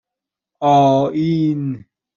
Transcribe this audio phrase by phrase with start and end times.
[0.71, 1.61] آئین